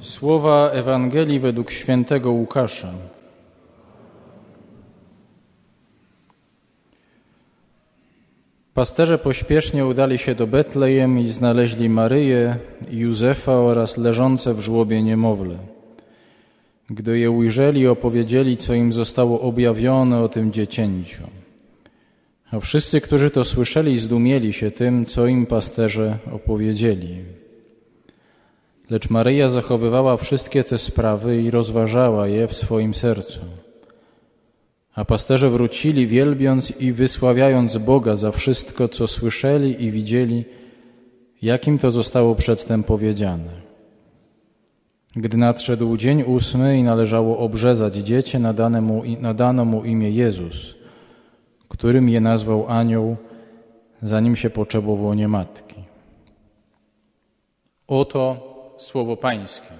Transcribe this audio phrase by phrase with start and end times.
[0.00, 2.92] Słowa Ewangelii według świętego Łukasza.
[8.74, 12.56] Pasterze pośpiesznie udali się do Betlejem i znaleźli Maryję,
[12.90, 15.56] Józefa oraz leżące w żłobie niemowlę.
[16.90, 21.22] Gdy je ujrzeli, opowiedzieli, co im zostało objawione o tym dziecięciu.
[22.50, 27.24] A wszyscy, którzy to słyszeli, zdumieli się tym, co im pasterze opowiedzieli.
[28.90, 33.40] Lecz Maryja zachowywała wszystkie te sprawy i rozważała je w swoim sercu.
[34.94, 40.44] A pasterze wrócili, wielbiąc i wysławiając Boga za wszystko, co słyszeli i widzieli,
[41.42, 43.50] jakim to zostało przedtem powiedziane.
[45.16, 50.74] Gdy nadszedł dzień ósmy i należało obrzezać dziecię, nadano mu, nadano mu imię Jezus,
[51.68, 53.16] którym je nazwał anioł,
[54.02, 55.74] zanim się poczęło w łonie matki.
[57.86, 58.47] Oto
[58.78, 59.77] słowo Pańskie.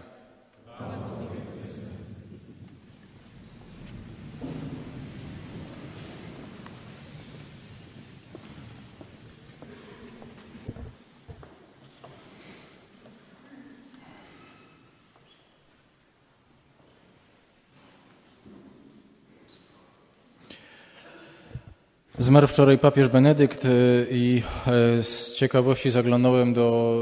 [22.21, 26.97] Zmarł wczoraj papież Benedykt y, i e, z ciekawości zaglądałem do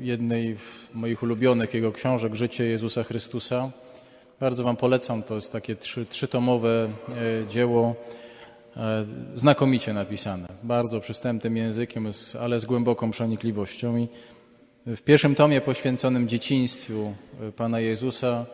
[0.00, 3.70] jednej z moich ulubionych jego książek, Życie Jezusa Chrystusa.
[4.40, 7.94] Bardzo Wam polecam, to jest takie trzy, trzytomowe e, dzieło,
[8.76, 13.96] e, znakomicie napisane, bardzo przystępnym językiem, ale z głęboką przenikliwością.
[13.96, 14.08] I
[14.86, 17.14] w pierwszym tomie poświęconym dzieciństwu
[17.56, 18.46] Pana Jezusa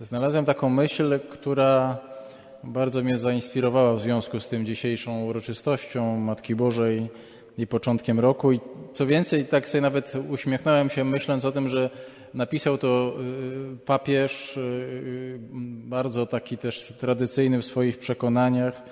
[0.00, 1.98] znalazłem taką myśl, która
[2.64, 7.08] bardzo mnie zainspirowała w związku z tym dzisiejszą uroczystością Matki Bożej
[7.58, 8.52] i początkiem roku.
[8.52, 8.60] I
[8.92, 11.90] co więcej, tak sobie nawet uśmiechnąłem się, myśląc o tym, że
[12.34, 13.14] napisał to
[13.74, 15.38] y, papież, y, y,
[15.84, 18.82] bardzo taki też tradycyjny w swoich przekonaniach,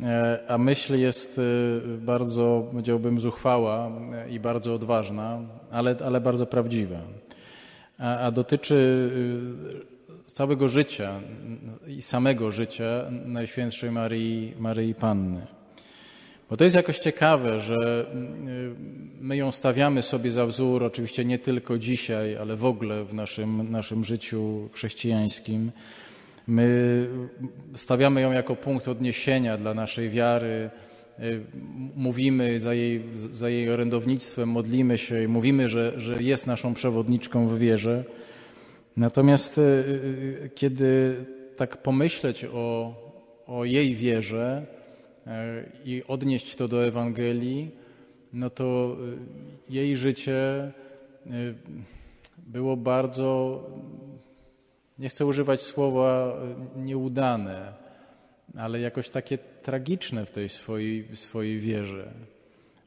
[0.00, 1.40] e, a myśl jest
[1.98, 3.90] bardzo, powiedziałbym, zuchwała
[4.30, 5.40] i bardzo odważna,
[5.70, 6.98] ale, ale bardzo prawdziwa.
[7.98, 9.10] A, a dotyczy
[10.32, 11.20] całego życia
[11.86, 15.46] i samego życia Najświętszej Maryi, Maryi Panny.
[16.50, 18.76] Bo to jest jakoś ciekawe, że mm,
[19.20, 23.70] my ją stawiamy sobie za wzór, oczywiście nie tylko dzisiaj, ale w ogóle w naszym,
[23.70, 25.72] naszym życiu chrześcijańskim.
[26.46, 27.08] My
[27.74, 30.70] stawiamy ją jako punkt odniesienia dla naszej wiary,
[31.96, 37.48] mówimy za jej, za jej orędownictwem, modlimy się i mówimy, że, że jest naszą przewodniczką
[37.48, 38.04] w wierze.
[38.96, 41.16] Natomiast e, e, kiedy
[41.56, 42.94] tak pomyśleć o,
[43.46, 44.66] o jej wierze
[45.26, 47.70] e, i odnieść to do Ewangelii,
[48.32, 48.96] no to
[49.70, 50.72] jej życie
[52.38, 53.60] było bardzo,
[54.98, 56.36] nie chcę używać słowa
[56.76, 57.72] nieudane,
[58.56, 62.12] ale jakoś takie tragiczne w tej swojej, swojej wierze.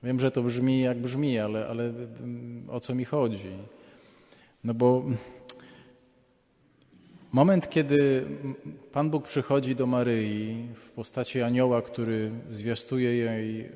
[0.03, 1.93] Wiem, że to brzmi jak brzmi, ale, ale
[2.69, 3.51] o co mi chodzi?
[4.63, 5.05] No bo
[7.35, 8.25] Moment, kiedy
[8.91, 13.71] Pan Bóg przychodzi do Maryi w postaci anioła, który zwiastuje jej e,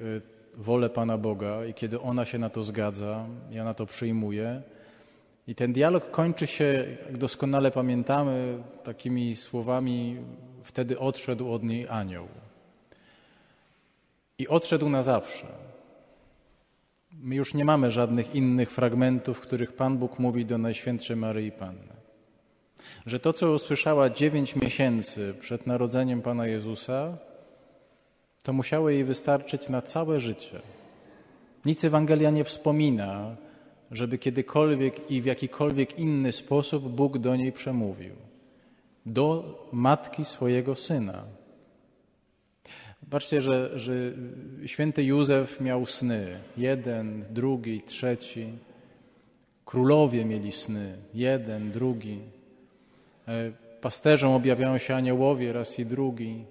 [0.56, 4.62] wolę Pana Boga i kiedy ona się na to zgadza, ja na to przyjmuję.
[5.48, 10.18] I ten dialog kończy się, jak doskonale pamiętamy, takimi słowami:
[10.64, 12.28] Wtedy odszedł od niej anioł.
[14.38, 15.48] I odszedł na zawsze.
[17.12, 21.52] My już nie mamy żadnych innych fragmentów, w których Pan Bóg mówi do Najświętszej Maryi
[21.52, 21.99] Panny
[23.06, 27.18] że to, co usłyszała dziewięć miesięcy przed narodzeniem Pana Jezusa,
[28.44, 30.62] to musiało jej wystarczyć na całe życie.
[31.66, 33.36] Nic Ewangelia nie wspomina,
[33.92, 38.16] żeby kiedykolwiek i w jakikolwiek inny sposób Bóg do niej przemówił.
[39.06, 41.24] Do matki swojego syna.
[43.10, 43.94] Patrzcie, że, że
[44.66, 46.28] święty Józef miał sny.
[46.58, 48.48] Jeden, drugi, trzeci.
[49.66, 50.98] Królowie mieli sny.
[51.14, 52.20] Jeden, drugi.
[53.30, 56.46] E, pasterzom objawiają się aniołowie raz i drugi.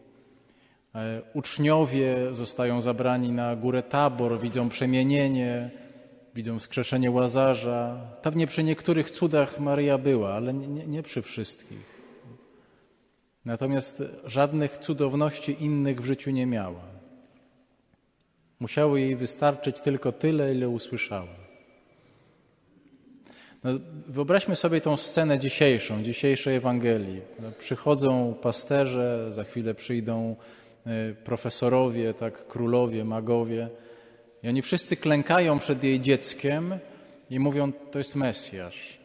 [0.94, 5.70] E, uczniowie zostają zabrani na górę Tabor, widzą przemienienie,
[6.34, 8.00] widzą wskrzeszenie Łazarza.
[8.22, 11.98] Pewnie przy niektórych cudach Maryja była, ale nie, nie przy wszystkich.
[13.44, 16.82] Natomiast żadnych cudowności innych w życiu nie miała.
[18.60, 21.47] Musiało jej wystarczyć tylko tyle, ile usłyszała.
[23.64, 23.70] No,
[24.06, 27.20] wyobraźmy sobie tą scenę dzisiejszą, dzisiejszej Ewangelii.
[27.43, 30.37] No, przychodzą pasterze, za chwilę przyjdą
[30.87, 33.69] e, profesorowie, tak, królowie, magowie.
[34.43, 36.78] I oni wszyscy klękają przed jej dzieckiem
[37.31, 38.99] i mówią, to jest Mesjasz.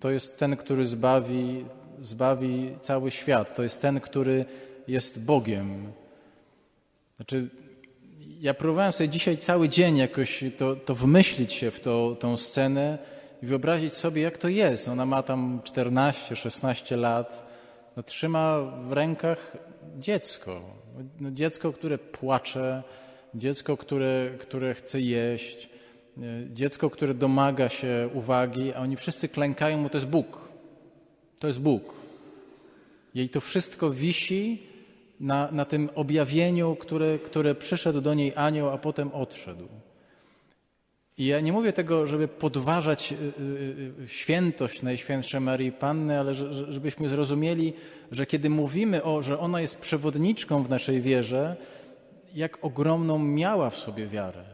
[0.00, 1.64] To jest ten, który zbawi,
[2.02, 3.56] zbawi cały świat.
[3.56, 4.44] To jest ten, który
[4.88, 5.92] jest Bogiem.
[7.16, 7.48] Znaczy,
[8.40, 12.98] ja próbowałem sobie dzisiaj cały dzień jakoś to, to wmyślić się w to, tą scenę
[13.42, 14.88] i wyobrazić sobie, jak to jest.
[14.88, 17.46] Ona ma tam 14-16 lat,
[17.96, 19.56] no, trzyma w rękach
[19.98, 20.60] dziecko.
[21.20, 22.82] No, dziecko, które płacze,
[23.34, 25.70] dziecko, które, które chce jeść,
[26.18, 26.20] e,
[26.52, 30.48] dziecko, które domaga się uwagi, a oni wszyscy klękają mu, to jest Bóg.
[31.40, 31.94] To jest Bóg.
[33.14, 34.62] Jej to wszystko wisi
[35.20, 39.68] na, na tym objawieniu, które, które przyszedł do niej anioł, a potem odszedł.
[41.18, 46.34] I ja nie mówię tego, żeby podważać y, y, y, świętość Najświętszej Marii Panny, ale
[46.68, 47.72] żebyśmy zrozumieli,
[48.12, 51.56] że kiedy mówimy o, że ona jest przewodniczką w naszej wierze,
[52.34, 54.44] jak ogromną miała w sobie wiarę.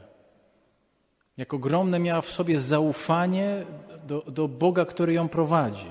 [1.37, 3.65] Jak ogromne miała w sobie zaufanie
[4.07, 5.89] do, do Boga, który ją prowadzi.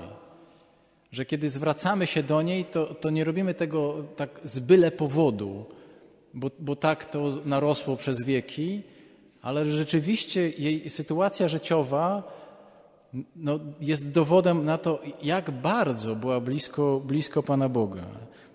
[1.12, 5.64] Że kiedy zwracamy się do niej, to, to nie robimy tego tak z byle powodu,
[6.34, 8.82] bo, bo tak to narosło przez wieki,
[9.46, 12.22] ale rzeczywiście jej sytuacja życiowa
[13.36, 18.02] no, jest dowodem na to, jak bardzo była blisko, blisko Pana Boga.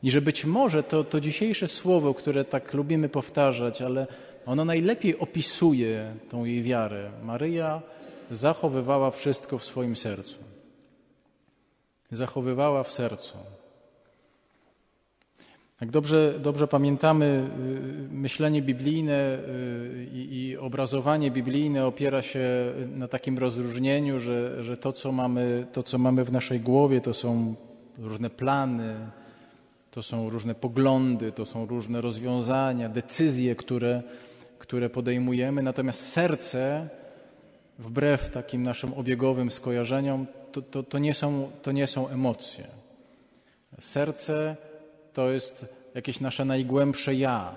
[0.04, 4.08] I że być może to, to dzisiejsze słowo, które tak lubimy powtarzać, ale
[4.46, 7.12] ono najlepiej opisuje tą jej wiarę.
[7.24, 7.82] Maryja
[8.32, 10.36] zachowywała wszystko w swoim sercu.
[12.12, 13.38] Zachowywała w sercu.
[15.82, 17.50] Jak dobrze, dobrze pamiętamy,
[18.10, 24.78] y, myślenie biblijne y, i, i, obrazowanie biblijne opiera się na takim rozróżnieniu, że, że
[24.78, 27.56] to, co mamy, to, co mamy w naszej głowie, to są
[27.98, 28.96] różne plany,
[29.92, 34.04] to są różne poglądy, to są różne rozwiązania, decyzje, które,
[34.60, 35.64] które podejmujemy.
[35.64, 36.90] Natomiast serce,
[37.80, 42.68] wbrew takim naszym obiegowym skojarzeniom, to, to, to, nie, są, to nie są emocje.
[43.80, 44.56] Serce
[45.14, 45.66] to jest
[45.96, 47.56] jakieś nasze najgłębsze ja.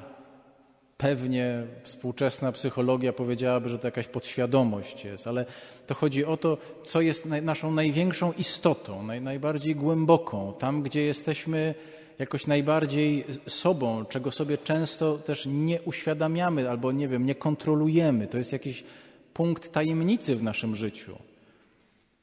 [0.96, 5.46] Pewnie współczesna psychologia powiedziałaby, że to jakaś podświadomość jest, ale
[5.86, 11.74] to chodzi o to, co jest naszą największą istotą, naj, najbardziej głęboką, tam, gdzie jesteśmy
[12.18, 18.26] jakoś najbardziej sobą, czego sobie często też nie uświadamiamy albo nie wiem, nie kontrolujemy.
[18.26, 18.84] To jest jakiś
[19.34, 21.16] punkt tajemnicy w naszym życiu,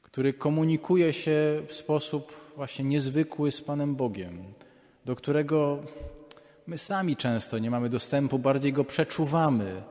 [0.02, 4.44] który komunikuje się w sposób właśnie niezwykły z Panem Bogiem
[5.06, 5.84] do którego
[6.68, 9.84] my sami często nie mamy dostępu, bardziej go przeczuwamy,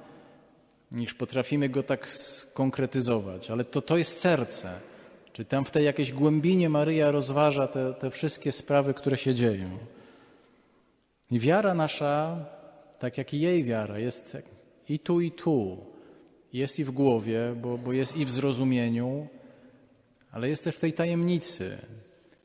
[0.93, 3.51] niż potrafimy go tak skonkretyzować.
[3.51, 4.81] Ale to, to jest serce.
[5.33, 9.79] Czy tam w tej jakiejś głębinie Maryja rozważa te, te wszystkie sprawy, które się dzieją.
[11.31, 12.47] I wiara nasza,
[12.99, 14.37] tak jak i jej wiara, jest
[14.89, 15.79] i tu, i tu.
[16.53, 19.29] Jest i w głowie, bo, bo jest i w zrozumieniu,
[20.31, 21.79] ale jest też w tej tajemnicy.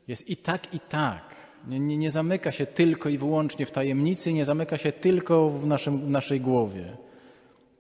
[0.08, 1.35] Jest i tak, i tak.
[1.68, 5.98] Nie, nie, zamyka się tylko i wyłącznie w tajemnicy, nie zamyka się tylko w, naszym,
[6.00, 6.98] w naszej głowie.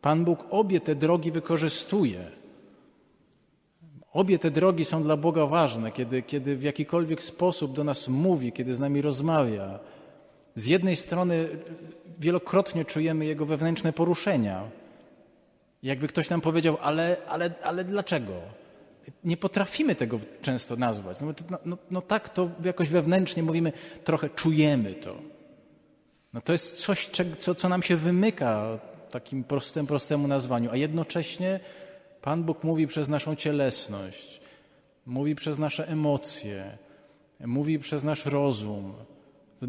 [0.01, 2.19] Pan Bóg obie te drogi wykorzystuje.
[4.13, 8.51] Obie te drogi są dla Boga ważne, kiedy, kiedy w jakikolwiek sposób do nas mówi,
[8.51, 9.79] kiedy z nami rozmawia.
[10.55, 11.47] Z jednej strony
[12.19, 14.63] wielokrotnie czujemy Jego wewnętrzne poruszenia.
[15.83, 18.33] Jakby ktoś nam powiedział, ale, ale, ale dlaczego?
[19.23, 21.21] Nie potrafimy tego często nazwać.
[21.21, 23.71] No, no, no, no, tak to jakoś wewnętrznie mówimy,
[24.03, 25.15] trochę czujemy to.
[26.33, 27.09] No to jest coś,
[27.39, 28.79] co, co nam się wymyka
[29.11, 31.59] takim prostym, prostemu nazwaniu, a jednocześnie
[32.21, 34.41] Pan Bóg mówi przez naszą cielesność,
[35.05, 36.77] mówi przez nasze emocje,
[37.39, 38.93] mówi przez nasz rozum.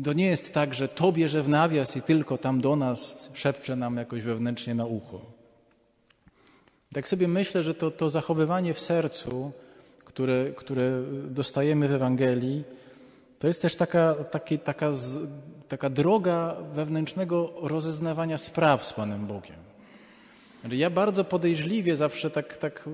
[0.05, 3.77] To nie jest tak, że to bierze w nawias i tylko tam do nas szepcze
[3.77, 5.36] nam jakoś wewnętrznie na ucho.
[6.93, 9.53] Tak sobie myślę, że to, to zachowywanie w sercu,
[10.05, 12.65] które, które dostajemy w Ewangelii,
[13.39, 14.93] to jest też taka, taki, taka,
[15.69, 19.57] taka droga wewnętrznego rozeznawania spraw z Panem Bogiem.
[20.71, 22.89] Ja bardzo podejrzliwie zawsze tak, tak,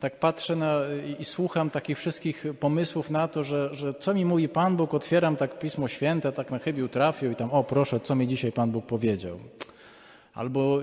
[0.00, 4.24] tak patrzę na, i, i słucham takich wszystkich pomysłów na to, że, że co mi
[4.24, 8.00] mówi Pan Bóg, otwieram tak Pismo Święte, tak na chybił trafił i tam, o proszę,
[8.00, 9.38] co mi dzisiaj Pan Bóg powiedział.
[10.34, 10.80] Albo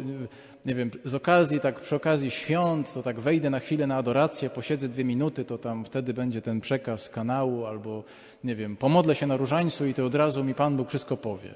[0.65, 4.49] nie wiem, z okazji, tak przy okazji świąt, to tak wejdę na chwilę na adorację,
[4.49, 8.03] posiedzę dwie minuty, to tam wtedy będzie ten przekaz kanału, albo
[8.43, 11.53] nie wiem, pomodlę się na różańcu i to od razu mi Pan Bóg wszystko powie.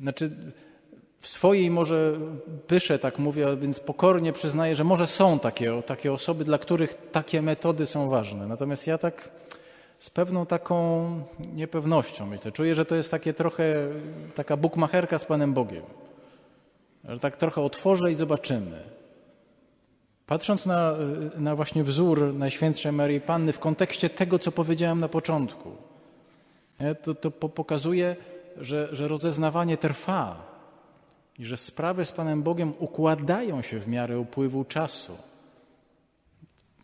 [0.00, 0.30] Znaczy,
[1.20, 2.18] w swojej może
[2.66, 7.42] pyszę, tak mówię, więc pokornie przyznaję, że może są takie, takie osoby, dla których takie
[7.42, 8.46] metody są ważne.
[8.46, 9.30] Natomiast ja tak
[9.98, 11.06] z pewną taką
[11.54, 12.52] niepewnością myślę.
[12.52, 13.88] Czuję, że to jest takie trochę
[14.34, 15.82] taka bukmacherka z Panem Bogiem.
[17.04, 18.82] Że tak trochę otworzę i zobaczymy.
[20.26, 20.94] Patrząc na,
[21.36, 25.76] na właśnie wzór Najświętszej Marii Panny w kontekście tego, co powiedziałem na początku,
[27.02, 28.16] to, to pokazuje,
[28.56, 30.52] że, że rozeznawanie trwa
[31.38, 35.16] i że sprawy z Panem Bogiem układają się w miarę upływu czasu.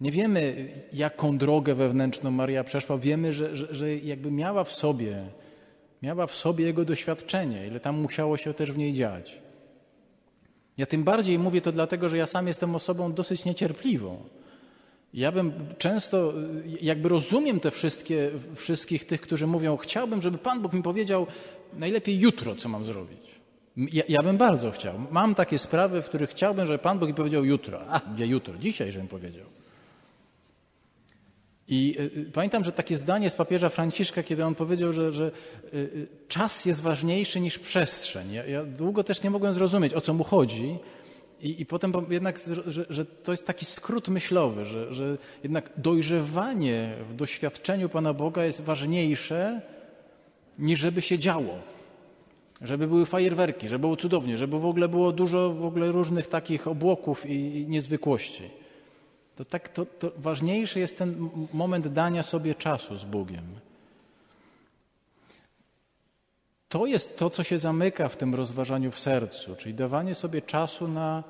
[0.01, 2.99] Nie wiemy, jaką drogę wewnętrzną Maria przeszła.
[2.99, 5.27] Wiemy, że, że, że jakby miała w sobie,
[6.03, 9.39] miała w sobie jego doświadczenie, ile tam musiało się też w niej dziać.
[10.78, 14.23] Ja tym bardziej mówię to dlatego, że ja sam jestem osobą dosyć niecierpliwą.
[15.14, 16.32] Ja bym często,
[16.80, 21.26] jakby rozumiem te wszystkie, wszystkich tych, którzy mówią, chciałbym, żeby Pan Bóg mi powiedział
[21.78, 23.38] najlepiej jutro, co mam zrobić.
[23.76, 24.94] Ja, ja, bym bardzo chciał.
[25.11, 27.80] Mam takie sprawy, w których chciałbym, żeby Pan Bóg mi powiedział jutro.
[27.88, 28.58] A, gdzie jutro?
[28.58, 29.47] Dzisiaj, żebym powiedział.
[31.69, 35.31] I y, y, pamiętam, że takie zdanie z papieża Franciszka, kiedy on powiedział, że, że
[35.75, 38.33] y czas jest ważniejszy niż przestrzeń.
[38.33, 40.79] Ja, ja, długo też nie mogłem zrozumieć, o co mu chodzi.
[41.41, 46.95] I, i potem jednak, że, że, to jest taki skrót myślowy, że, że jednak dojrzewanie
[47.09, 49.61] w doświadczeniu Pana Boga jest ważniejsze
[50.59, 51.59] niż żeby się działo.
[52.63, 56.69] Żeby były fajerwerki, żeby było cudownie, żeby w ogóle było dużo w ogóle różnych takich
[56.69, 58.51] obłoków i, i niezwykłości.
[59.38, 63.45] To, tak, to, to ważniejszy jest ten moment dania sobie czasu z Bogiem.
[66.68, 70.88] To jest to, co się zamyka w tym rozważaniu w sercu, czyli dawanie sobie czasu
[70.88, 71.25] na,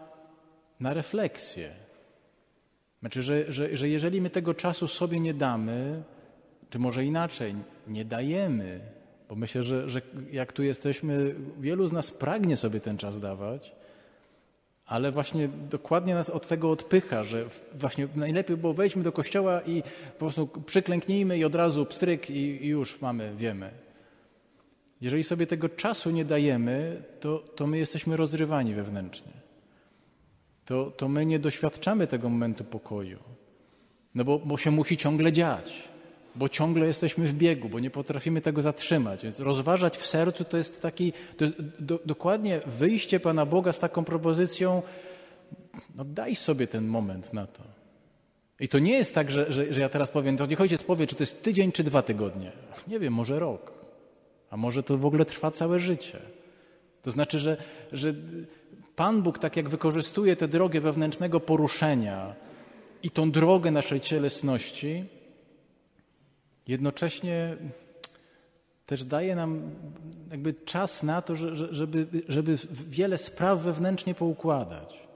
[0.81, 1.75] na refleksję.
[3.01, 6.03] Znaczy, że, że, że jeżeli my tego czasu sobie nie damy,
[6.71, 7.55] czy może inaczej,
[7.87, 8.81] nie dajemy,
[9.29, 13.78] bo myślę, że, że jak tu jesteśmy, wielu z nas pragnie sobie ten czas dawać,
[14.89, 19.83] ale właśnie dokładnie nas od tego odpycha, że właśnie najlepiej było wejdźmy do kościoła i
[20.13, 23.71] po prostu przyklęknijmy i od razu pstryk i, i już mamy, wiemy.
[25.01, 29.33] Jeżeli sobie tego czasu nie dajemy, to, to my jesteśmy rozrywani wewnętrznie.
[30.65, 33.19] To, to my nie doświadczamy tego momentu pokoju.
[34.15, 35.89] No bo, bo się musi ciągle dziać
[36.35, 39.23] bo ciągle jesteśmy w biegu, bo nie potrafimy tego zatrzymać.
[39.23, 43.79] Więc rozważać w sercu to jest taki, to jest do, dokładnie wyjście Pana Boga z
[43.79, 44.83] taką propozycją,
[45.95, 47.63] no daj sobie ten moment na to.
[48.61, 51.07] I to nie jest tak, że, że, że ja teraz powiem, to niech ojciec powie,
[51.07, 52.53] czy to jest tydzień, czy dwa tygodnie.
[52.89, 53.73] Nie wiem, może rok.
[54.51, 56.19] A może to w ogóle trwa całe życie.
[57.03, 57.57] To znaczy, że,
[57.93, 58.15] że
[58.97, 62.35] Pan Bóg tak jak wykorzystuje tę drogę wewnętrznego poruszenia
[63.03, 65.05] i tą drogę naszej cielesności,
[66.69, 67.57] jednocześnie
[68.87, 69.71] też daje nam
[70.31, 71.37] jakby czas na to,
[71.71, 72.59] żeby, żeby
[72.89, 75.09] wiele spraw wewnętrznie poukładać.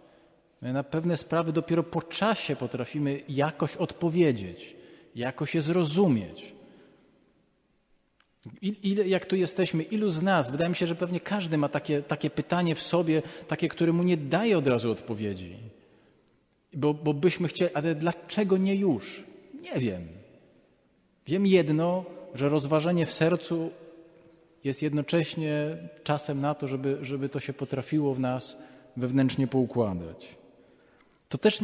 [0.62, 4.76] My na pewne sprawy dopiero po czasie potrafimy jakoś odpowiedzieć,
[5.14, 6.52] jakoś je zrozumieć.
[8.62, 12.02] Ile, jak tu jesteśmy, ilu z nas, wydaje mi się, że pewnie każdy ma takie,
[12.02, 15.56] takie pytanie w sobie, takie, które mu nie daje od razu odpowiedzi.
[16.74, 19.22] Bo, bo byśmy chcieli, ale dlaczego nie już?
[19.62, 20.21] Nie wiem.
[21.26, 23.70] Wiem jedno, że rozważenie w sercu
[24.64, 28.56] jest jednocześnie czasem na to, żeby, żeby to się potrafiło w nas
[28.96, 30.28] wewnętrznie poukładać.
[31.28, 31.60] To też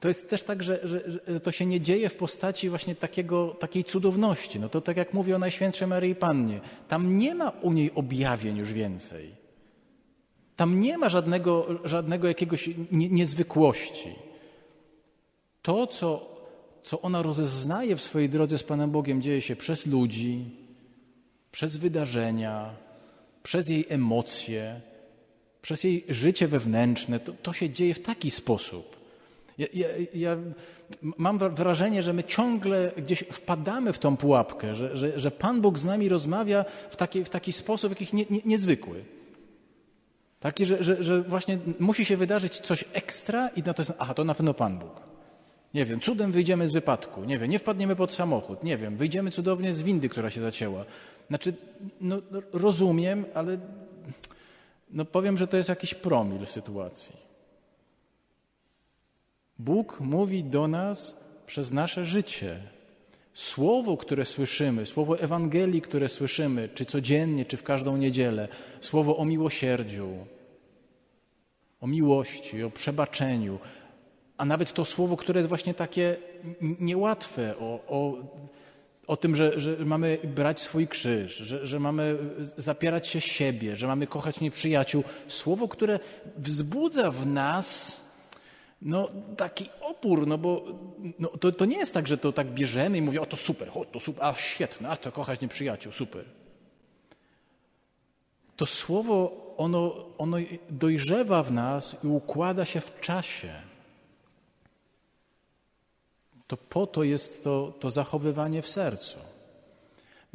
[0.00, 3.48] to jest też tak, że, że, że, to się nie dzieje w postaci właśnie takiego,
[3.48, 4.60] takiej cudowności.
[4.60, 6.60] No to tak jak mówię o Najświętszej Maryi Pannie.
[6.88, 9.34] Tam nie ma u niej objawień już więcej.
[10.56, 14.14] Tam nie ma żadnego, żadnego jakiegoś nie, niezwykłości.
[15.62, 16.36] To, co
[16.84, 20.44] co ona rozeznaje w swojej drodze z Panem Bogiem, dzieje się przez ludzi,
[21.52, 22.74] przez wydarzenia,
[23.42, 24.80] przez jej emocje,
[25.62, 27.20] przez jej życie wewnętrzne.
[27.20, 29.00] To, to się dzieje w taki sposób.
[29.58, 30.36] Ja, ja, ja,
[31.02, 35.78] mam wrażenie, że my ciągle gdzieś wpadamy w tą pułapkę, że, że, że Pan Bóg
[35.78, 39.04] z nami rozmawia w taki, w taki sposób jakiś nie, nie, niezwykły.
[40.40, 44.14] Taki, że, że, że właśnie musi się wydarzyć coś ekstra i no to jest, aha,
[44.14, 45.09] to na pewno Pan Bóg.
[45.74, 49.30] Nie wiem, cudem wyjdziemy z wypadku, nie wiem, nie wpadniemy pod samochód, nie wiem, wyjdziemy
[49.30, 50.84] cudownie z windy, która się zacięła.
[51.28, 51.54] Znaczy,
[52.00, 52.22] no,
[52.52, 53.58] rozumiem, ale
[54.90, 57.16] no powiem, że to jest jakiś promil sytuacji.
[59.58, 62.56] Bóg mówi do nas przez nasze życie.
[63.34, 68.48] Słowo, które słyszymy, słowo Ewangelii, które słyszymy, czy codziennie, czy w każdą niedzielę,
[68.80, 70.08] słowo o miłosierdziu,
[71.80, 73.58] o miłości, o przebaczeniu,
[74.40, 76.16] a nawet to słowo, które jest właśnie takie
[76.60, 78.14] niełatwe, o, o,
[79.06, 82.18] o tym, że, że mamy brać swój krzyż, że, że mamy
[82.56, 85.04] zapierać się siebie, że mamy kochać nieprzyjaciół.
[85.28, 85.98] Słowo, które
[86.36, 88.00] wzbudza w nas
[88.82, 90.64] no, taki opór, no bo
[91.18, 93.68] no, to, to nie jest tak, że to tak bierzemy i mówię, o to super,
[93.74, 96.24] o, to super, a świetne, a to kochać nieprzyjaciół, super.
[98.56, 100.36] To słowo, ono, ono
[100.70, 103.69] dojrzewa w nas i układa się w czasie.
[106.50, 109.18] To po to jest to, to zachowywanie w sercu.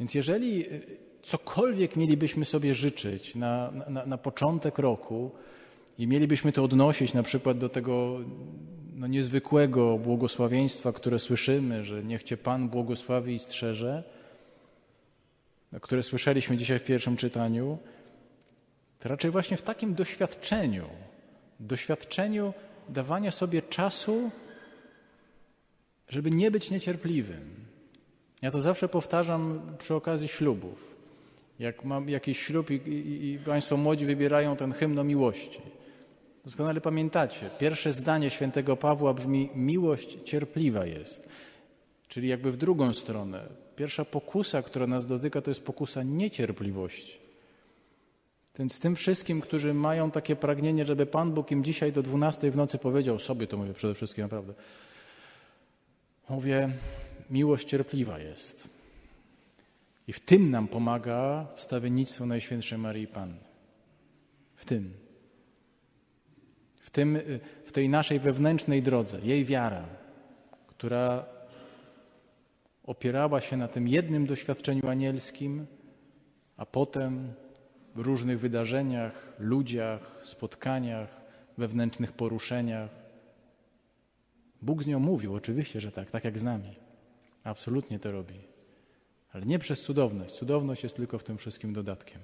[0.00, 5.30] Więc jeżeli y, cokolwiek mielibyśmy sobie życzyć na, na, na początek roku
[5.98, 8.20] i mielibyśmy to odnosić na przykład do tego
[8.94, 14.04] no, niezwykłego błogosławieństwa, które słyszymy, że niech Cię Pan błogosławi i strzeże,
[15.80, 17.78] które słyszeliśmy dzisiaj w pierwszym czytaniu,
[19.00, 20.84] to raczej właśnie w takim doświadczeniu,
[21.60, 22.52] doświadczeniu
[22.88, 24.30] dawania sobie czasu,
[26.08, 27.66] żeby nie być niecierpliwym.
[28.42, 30.96] Ja to zawsze powtarzam przy okazji ślubów.
[31.58, 35.60] Jak mam jakiś ślub i, i, i Państwo młodzi wybierają ten hymn o miłości.
[36.44, 41.28] Doskonale pamiętacie, pierwsze zdanie świętego Pawła brzmi: Miłość cierpliwa jest.
[42.08, 43.48] Czyli jakby w drugą stronę.
[43.76, 47.18] Pierwsza pokusa, która nas dotyka, to jest pokusa niecierpliwości.
[48.58, 52.56] Więc tym wszystkim, którzy mają takie pragnienie, żeby Pan Bóg im dzisiaj do 12 w
[52.56, 54.54] nocy powiedział, sobie to mówię przede wszystkim naprawdę,
[56.28, 56.72] mówię,
[57.30, 58.68] miłość cierpliwa jest.
[60.08, 63.40] I w tym nam pomaga wstawiennictwo Najświętszej Maryi Panny.
[64.56, 64.92] W tym.
[66.78, 67.18] W, tym,
[67.64, 69.84] w tej naszej wewnętrznej drodze, jej wiara,
[70.66, 71.26] która
[72.84, 75.66] opierała się na tym jednym doświadczeniu anielskim,
[76.56, 77.32] a potem
[77.94, 81.20] w różnych wydarzeniach, ludziach, spotkaniach,
[81.58, 83.05] wewnętrznych poruszeniach.
[84.62, 86.76] Bóg z nią mówił, oczywiście, że tak, tak jak z nami.
[87.44, 88.40] Absolutnie to robi.
[89.32, 90.34] Ale nie przez cudowność.
[90.34, 92.20] Cudowność jest tylko w tym wszystkim dodatkiem.